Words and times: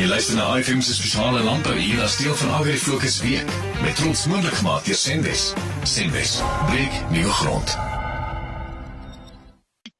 Jy 0.00 0.06
luister 0.08 0.36
na 0.38 0.44
IFM 0.56 0.78
se 0.80 0.94
spesiale 0.96 1.42
landbou 1.44 1.74
hier 1.76 1.98
as 2.00 2.14
deel 2.16 2.32
van 2.40 2.54
Agri 2.56 2.78
Fokus 2.80 3.18
week 3.20 3.50
met 3.82 3.98
trots 3.98 4.22
moontlik 4.32 4.54
gemaak 4.56 4.86
deur 4.86 4.96
Sendes. 4.96 5.42
Sendes, 5.84 6.38
breek 6.70 6.94
nuwe 7.12 7.34
grond. 7.42 7.74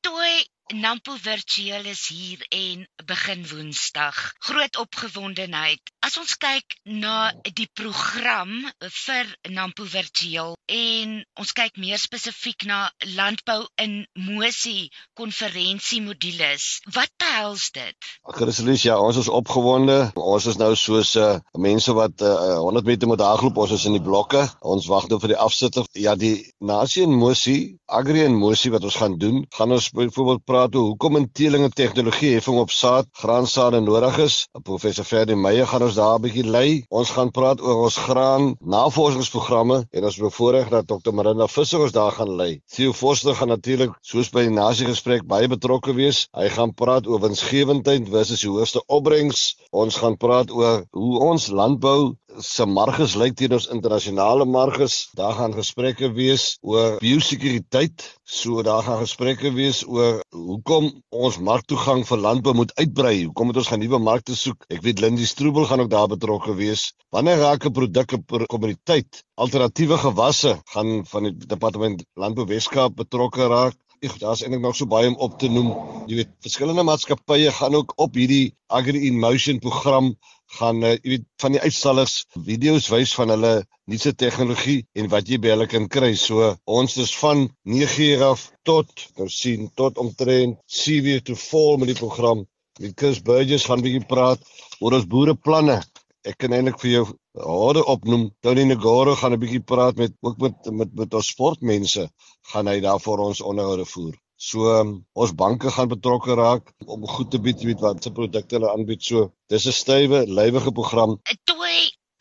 Toy 0.01 0.33
Nampo 0.81 1.19
virtueel 1.21 1.85
is 1.93 2.07
hier 2.09 2.41
en 2.49 2.89
begin 3.05 3.45
Woensdag. 3.53 4.23
Groot 4.49 4.81
opgewondenheid. 4.87 5.90
As 6.01 6.15
ons 6.17 6.33
kyk 6.41 6.79
na 6.89 7.29
die 7.45 7.67
program 7.77 8.53
vir 8.81 9.29
Nampo 9.53 9.85
virtueel 9.85 10.55
en 10.73 11.11
ons 11.43 11.51
kyk 11.59 11.77
meer 11.83 12.01
spesifiek 12.01 12.65
na 12.65 12.79
landbou 13.19 13.67
in 13.85 13.99
Mosi 14.17 14.89
konferensiemodules. 15.21 16.69
Wat 16.95 17.13
behels 17.21 17.67
dit? 17.77 18.09
Christelus, 18.33 18.87
ja, 18.89 18.97
ons 18.97 19.19
is 19.21 19.29
opgewonde. 19.29 19.99
Ons 20.17 20.47
is 20.49 20.57
nou 20.63 20.71
soos 20.79 21.13
uh, 21.21 21.35
mense 21.61 21.93
wat 21.99 22.25
uh, 22.25 22.57
100 22.65 22.89
meter 22.89 23.11
moet 23.11 23.27
hardloop. 23.27 23.61
Ons 23.67 23.77
is 23.77 23.85
in 23.91 23.99
die 23.99 24.05
blokke. 24.05 24.47
Ons 24.65 24.89
wag 24.89 25.11
nou 25.13 25.21
vir 25.21 25.35
die 25.35 25.41
afsitter. 25.45 25.85
Ja, 26.01 26.17
die 26.17 26.33
nasie 26.65 27.05
in 27.05 27.13
Mosi, 27.13 27.59
Agri 27.93 28.25
in 28.25 28.41
Mosi 28.41 28.73
wat 28.73 28.89
ons 28.89 28.97
gaan 29.03 29.19
doen, 29.21 29.45
gaan 29.53 29.77
ons 29.77 29.91
byvoorbeeld 29.93 30.47
praat 30.49 30.81
oor 30.81 30.95
hoekom 30.95 31.21
inteling 31.21 31.69
en 31.69 31.77
tegnologie 31.77 32.33
heffing 32.39 32.57
op 32.63 32.73
saad, 32.73 33.13
graansaade 33.21 33.85
nodig 33.85 34.23
is. 34.25 34.41
Professor 34.65 35.05
Ferdi 35.05 35.37
Meyer 35.37 35.69
gaan 35.69 35.90
ons 35.91 35.99
daar 35.99 36.19
'n 36.19 36.23
bietjie 36.23 36.47
lei. 36.47 36.85
Ons 36.89 37.11
gaan 37.11 37.31
praat 37.35 37.61
oor 37.61 37.83
ons 37.87 37.97
graan 37.97 38.45
navorsingsprogramme 38.63 39.79
en 39.91 40.05
ons 40.05 40.19
bevoorreg 40.23 40.69
dat 40.71 40.87
Dr. 40.87 41.13
Marinda 41.13 41.49
Visser 41.49 41.81
ons 41.81 41.93
daar 41.93 42.13
gaan 42.13 42.37
lei. 42.37 42.63
Theo 42.71 42.93
Forster 42.93 43.35
gaan 43.35 43.49
natuurlik 43.49 43.91
soos 44.01 44.31
by 44.31 44.47
die 44.47 44.55
nasie 44.55 44.87
gesprek 44.87 45.27
baie 45.27 45.49
betrokke 45.49 45.95
wees. 45.95 46.29
Hy 46.33 46.49
gaan 46.49 46.75
praat 46.75 47.07
oor 47.07 47.21
winsgewendheid 47.21 48.09
versus 48.09 48.41
die 48.41 48.51
hoogste 48.51 48.85
opbrengs. 48.87 49.57
Ons 49.73 49.97
gaan 49.97 50.17
praat 50.17 50.51
oor 50.51 50.85
hoe 50.93 51.19
ons 51.19 51.51
landbou 51.51 52.15
se 52.43 52.65
marges 52.67 53.15
lyk 53.21 53.37
teen 53.39 53.53
ons 53.57 53.69
internasionale 53.73 54.45
marges. 54.49 55.09
Daar 55.17 55.35
gaan 55.39 55.55
gesprekke 55.57 56.11
wees 56.17 56.57
oor 56.61 56.97
biosekuriteit. 57.03 58.05
So 58.25 58.63
daar 58.67 58.83
gaan 58.87 59.01
gesprekke 59.03 59.53
wees 59.57 59.83
oor 59.87 60.21
hoekom 60.35 60.91
ons 61.11 61.39
marktoegang 61.39 62.05
vir 62.09 62.23
landbou 62.27 62.55
moet 62.63 62.73
uitbrei. 62.79 63.15
Hoekom 63.27 63.51
moet 63.51 63.61
ons 63.63 63.71
gaan 63.73 63.83
nuwe 63.85 64.01
markte 64.03 64.37
soek? 64.39 64.65
Ek 64.73 64.83
weet 64.87 65.03
Lindy 65.05 65.29
Stroebel 65.29 65.69
gaan 65.71 65.85
ook 65.85 65.93
daar 65.93 66.09
betrokke 66.13 66.57
wees. 66.57 66.91
Wanneer 67.13 67.43
raak 67.45 67.67
'n 67.67 67.73
produk 67.73 68.13
'n 68.15 68.47
kommoditeit? 68.47 69.23
Alternatiewe 69.37 69.99
gewasse 69.99 70.59
gaan 70.73 71.07
van 71.07 71.23
die 71.23 71.47
departement 71.47 72.05
Landbou 72.15 72.47
Weskaap 72.47 72.97
betrokke 72.97 73.47
raak. 73.47 73.77
Ek 74.01 74.19
daar's 74.19 74.41
eintlik 74.41 74.63
nog 74.63 74.77
so 74.77 74.87
baie 74.87 75.09
om 75.09 75.17
op 75.17 75.39
te 75.39 75.49
noem. 75.49 75.75
Jy 76.09 76.17
weet, 76.17 76.31
verskillende 76.41 76.83
maatskappye 76.83 77.51
gaan 77.53 77.75
ook 77.75 77.93
op 77.97 78.15
hierdie 78.15 78.55
Agri 78.69 79.07
in 79.07 79.19
Motion 79.19 79.59
program 79.59 80.17
gaan 80.59 80.83
uh, 80.83 80.95
jy 80.97 81.13
weet 81.15 81.27
van 81.43 81.55
die 81.55 81.63
uitstallers 81.63 82.15
video's 82.47 82.89
wys 82.91 83.13
van 83.19 83.33
hulle 83.35 83.53
nuutste 83.91 84.13
tegnologie 84.23 84.81
en 84.99 85.11
wat 85.13 85.29
jy 85.31 85.39
by 85.43 85.53
hulle 85.55 85.67
kan 85.71 85.87
kry. 85.93 86.13
So 86.19 86.55
ons 86.67 86.97
is 87.03 87.13
van 87.21 87.47
9 87.63 88.07
uur 88.09 88.25
af 88.33 88.47
tot 88.69 88.91
nou 89.19 89.29
sien 89.31 89.69
tot 89.79 89.99
omtrent 90.03 90.59
7 90.67 91.15
uur 91.15 91.25
toe 91.27 91.39
vol 91.47 91.81
met 91.83 91.93
die 91.93 91.99
program. 91.99 92.45
Met 92.81 92.97
Chris 92.99 93.23
Burgess 93.23 93.69
gaan 93.69 93.83
bietjie 93.85 94.07
praat 94.09 94.43
oor 94.81 94.97
ons 94.99 95.09
boereplanne. 95.11 95.81
Ek 96.27 96.37
kan 96.41 96.53
eintlik 96.57 96.81
vir 96.83 96.91
jou 96.91 97.05
harde 97.41 97.85
opnoem. 97.95 98.31
Tony 98.45 98.65
Negoro 98.69 99.15
gaan 99.17 99.33
'n 99.37 99.43
bietjie 99.43 99.65
praat 99.73 99.97
met 99.97 100.13
ook 100.21 100.39
met 100.39 100.73
met 100.73 100.95
met 100.95 101.15
ons 101.15 101.33
sportmense 101.35 102.09
gaan 102.53 102.67
hy 102.67 102.81
daar 102.81 103.01
vir 103.01 103.19
ons 103.29 103.41
onderhoude 103.41 103.87
voer. 103.87 104.15
So 104.41 104.71
um, 104.73 104.93
ons 105.13 105.33
banke 105.37 105.69
gaan 105.75 105.91
betrokke 105.93 106.35
raak 106.39 106.71
om 106.87 107.05
goed 107.15 107.31
te 107.33 107.41
bied 107.45 107.61
weet 107.69 107.83
wat 107.85 108.03
se 108.03 108.13
produkte 108.19 108.57
hulle 108.57 108.71
aanbied. 108.73 109.03
So 109.05 109.33
dis 109.53 109.67
'n 109.69 109.77
stywe, 109.83 110.25
lywige 110.41 110.73
program. 110.79 111.19
Toe 111.45 111.61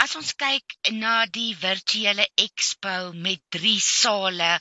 as 0.04 0.16
ons 0.16 0.32
kyk 0.42 0.76
na 0.96 1.14
die 1.38 1.52
virtuele 1.62 2.26
expo 2.44 3.12
met 3.26 3.42
drie 3.56 3.80
sale 3.84 4.52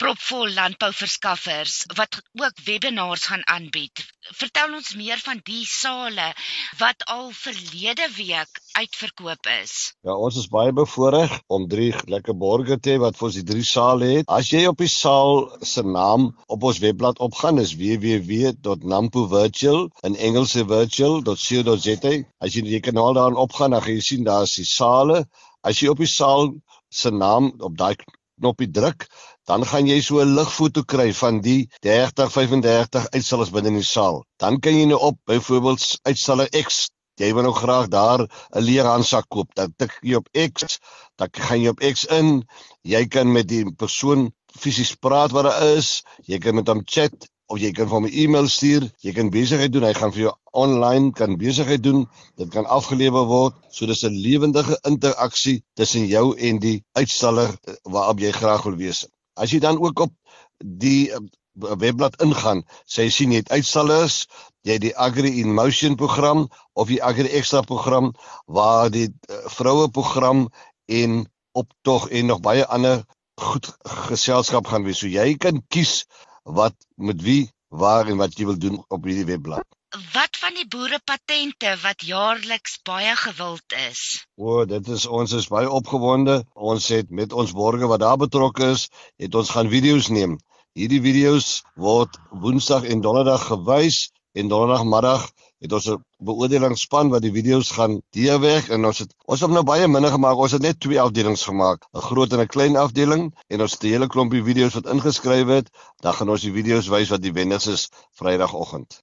propvol 0.00 0.54
landbouverskaffers 0.58 1.74
wat 1.98 2.20
ook 2.42 2.62
webinars 2.68 3.26
gaan 3.30 3.44
aanbied. 3.56 4.04
Vertel 4.36 4.74
ons 4.76 4.90
meer 4.98 5.20
van 5.24 5.40
die 5.44 5.64
sale 5.64 6.32
wat 6.78 7.04
al 7.08 7.30
verlede 7.32 8.08
week 8.16 8.60
uitverkoop 8.76 9.48
is. 9.62 9.94
Ja, 10.04 10.14
ons 10.14 10.36
is 10.36 10.50
baie 10.52 10.72
bevoorreg 10.72 11.32
om 11.48 11.68
drie 11.70 11.92
lekker 12.12 12.36
borgers 12.36 12.82
te 12.84 12.94
hê 12.94 12.98
wat 13.02 13.16
vir 13.16 13.28
ons 13.30 13.38
die 13.40 13.46
drie 13.52 13.64
sale 13.64 14.10
het. 14.12 14.28
As 14.28 14.52
jy 14.52 14.66
op 14.68 14.78
die 14.82 14.90
saal 14.92 15.48
se 15.64 15.82
naam 15.82 16.30
op 16.46 16.68
ons 16.70 16.82
webblad 16.84 17.22
opgaan 17.24 17.60
is 17.62 17.74
www.nampovirtual 17.80 19.88
in 20.08 20.20
Engels 20.28 20.56
virtual.co.za. 20.58 22.14
As 22.44 22.54
jy 22.54 22.62
die 22.68 22.84
kanaal 22.84 23.16
daarin 23.16 23.40
opgaan, 23.40 23.76
dan 23.76 23.84
gaan 23.84 23.96
jy 23.96 24.04
sien 24.04 24.28
daar 24.28 24.48
is 24.48 24.58
die 24.60 24.68
sale. 24.68 25.24
As 25.64 25.80
jy 25.80 25.92
op 25.92 26.00
die 26.02 26.10
saal 26.10 26.52
se 26.88 27.10
naam 27.10 27.52
op 27.60 27.76
daai 27.78 27.96
knoppie 28.38 28.70
druk, 28.70 29.06
dan 29.46 29.64
gaan 29.66 29.86
jy 29.86 30.00
so 30.00 30.20
'n 30.20 30.34
ligfoto 30.34 30.82
kry 30.82 31.12
van 31.12 31.40
die 31.40 31.68
30 31.82 32.32
35 32.32 33.08
uitstallers 33.14 33.50
binne 33.50 33.68
in 33.68 33.80
die 33.82 33.90
saal. 33.94 34.24
Dan 34.38 34.60
kan 34.60 34.74
jy 34.78 34.86
nou 34.86 35.00
op 35.10 35.18
byvoorbeeld 35.26 35.98
uitstaller 36.02 36.48
X 36.64 36.88
Jy 37.18 37.32
wil 37.34 37.48
nou 37.48 37.54
graag 37.54 37.88
daar 37.90 38.20
'n 38.22 38.62
leerhandsak 38.62 39.26
koop. 39.34 39.54
Dan 39.54 39.74
tik 39.76 39.92
jy 40.02 40.14
op 40.14 40.28
X, 40.54 40.78
dan 41.18 41.28
gaan 41.32 41.60
jy 41.60 41.68
op 41.68 41.80
X 41.94 42.04
in. 42.04 42.44
Jy 42.82 43.06
kan 43.06 43.32
met 43.32 43.48
die 43.48 43.64
persoon 43.74 44.30
fisies 44.46 44.94
praat 44.94 45.34
wat 45.34 45.44
daar 45.44 45.62
is. 45.76 46.02
Jy 46.30 46.38
kan 46.38 46.54
met 46.54 46.68
hom 46.68 46.82
chat 46.84 47.26
of 47.48 47.60
jy 47.60 47.70
kan 47.72 47.88
hom 47.88 48.04
'n 48.06 48.12
e-mail 48.12 48.48
stuur. 48.48 48.84
Jy 49.00 49.12
kan 49.16 49.30
besigheid 49.30 49.72
doen. 49.72 49.84
Hy 49.88 49.94
gaan 49.94 50.12
vir 50.12 50.22
jou 50.22 50.34
online 50.52 51.12
kan 51.12 51.36
besigheid 51.36 51.82
doen. 51.82 52.06
Dit 52.36 52.50
kan 52.50 52.66
afgelewer 52.66 53.24
word. 53.26 53.54
So 53.70 53.86
dis 53.86 54.04
'n 54.04 54.12
lewendige 54.12 54.78
interaksie 54.82 55.64
tussen 55.74 56.06
jou 56.06 56.36
en 56.36 56.58
die 56.58 56.84
uitstaller 56.92 57.48
eh, 57.64 57.74
waarop 57.82 58.20
jy 58.20 58.32
graag 58.32 58.62
wil 58.62 58.76
wees. 58.76 59.06
As 59.34 59.50
jy 59.50 59.58
dan 59.58 59.78
ook 59.78 60.00
op 60.00 60.12
die 60.58 61.12
eh, 61.12 61.18
webblad 61.54 62.20
ingaan, 62.22 62.62
sê 62.86 63.08
jy 63.08 63.10
sien 63.10 63.32
jy 63.32 63.42
het 63.42 63.50
uitstallers, 63.50 64.26
jy 64.62 64.72
het 64.72 64.84
die 64.84 64.96
Agri 64.96 65.40
in 65.40 65.54
Motion 65.54 65.96
program 65.96 66.48
of 66.74 66.88
die 66.88 67.02
Agri 67.02 67.28
Extra 67.28 67.62
program 67.62 68.12
waar 68.46 68.90
die 68.90 69.08
uh, 69.08 69.36
vroue 69.50 69.88
program 69.88 70.48
en 70.86 71.26
optog 71.52 72.08
en 72.10 72.26
nog 72.26 72.40
baie 72.40 72.66
ander 72.66 73.02
goed 73.38 73.70
geselskap 74.08 74.66
gaan 74.66 74.84
wees. 74.84 74.98
So 75.02 75.10
jy 75.10 75.34
kan 75.36 75.62
kies 75.68 76.04
wat 76.48 76.74
met 76.96 77.22
wie, 77.22 77.50
waar 77.68 78.08
en 78.08 78.16
wat 78.16 78.38
jy 78.38 78.46
wil 78.48 78.58
doen 78.58 78.78
op 78.88 79.04
hierdie 79.04 79.28
webblad. 79.28 79.66
Wat 80.12 80.36
van 80.36 80.56
die 80.56 80.66
boerepatente 80.68 81.70
wat 81.82 82.04
jaarliks 82.04 82.78
baie 82.84 83.14
gewild 83.16 83.76
is? 83.88 84.02
O, 84.36 84.64
dit 84.68 84.88
is 84.88 85.06
ons 85.06 85.32
is 85.32 85.48
baie 85.52 85.70
opgewonde. 85.70 86.42
Ons 86.54 86.88
het 86.92 87.10
met 87.10 87.32
ons 87.32 87.54
borgers 87.56 87.88
wat 87.92 88.04
daar 88.04 88.20
betrokke 88.20 88.72
is, 88.74 88.88
het 89.16 89.34
ons 89.34 89.52
gaan 89.56 89.72
video's 89.72 90.10
neem. 90.12 90.36
Hierdie 90.76 91.00
video's 91.04 91.62
word 91.74 92.20
Woensdag 92.30 92.84
en 92.84 93.00
Donderdag 93.04 93.48
gewys 93.48 94.08
en 94.36 94.52
donderdagmiddag 94.52 95.24
het 95.58 95.72
ons 95.72 95.86
'n 95.90 96.04
beoordelingsspan 96.18 97.08
wat 97.08 97.22
die 97.22 97.32
video's 97.32 97.70
gaan 97.70 98.00
deurweg 98.10 98.68
en 98.68 98.84
ons 98.84 98.98
het 98.98 99.14
ons 99.26 99.40
het 99.40 99.50
nou 99.50 99.62
baie 99.62 99.88
minder 99.88 100.10
gemaak. 100.10 100.36
Ons 100.36 100.52
het 100.52 100.62
net 100.62 100.80
twee 100.80 101.00
afdelings 101.00 101.44
gemaak, 101.44 101.86
'n 101.92 102.00
groot 102.00 102.32
en 102.32 102.40
'n 102.40 102.46
klein 102.46 102.76
afdeling 102.76 103.34
en 103.48 103.60
ons 103.60 103.72
het 103.72 103.82
'n 103.82 103.86
hele 103.86 104.06
klompie 104.06 104.42
video's 104.42 104.74
wat 104.74 104.86
ingeskryf 104.86 105.46
het. 105.46 105.70
Dan 106.00 106.14
gaan 106.14 106.30
ons 106.30 106.40
die 106.40 106.52
video's 106.52 106.88
wys 106.88 107.08
wat 107.08 107.22
die 107.22 107.32
wenners 107.32 107.66
is 107.66 107.88
Vrydagoggend. 108.14 109.00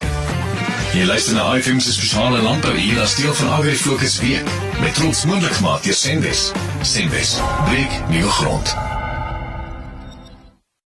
Jy 0.94 1.06
luister 1.06 1.34
na 1.36 1.56
IFM 1.58 1.80
se 1.80 1.92
spesiale 1.94 2.42
landbou 2.42 2.76
hier 2.78 3.02
as 3.02 3.16
deel 3.16 3.34
van 3.34 3.50
Agri 3.50 3.76
Fokus 3.76 4.20
week 4.20 4.48
met 4.80 4.96
trots 4.96 5.26
moontlik 5.26 5.52
gemaak 5.52 5.84
deur 5.84 5.94
Sendes. 5.94 6.52
Sendes, 6.82 7.40
breek 7.66 8.02
nuwe 8.10 8.30
grond. 8.30 8.85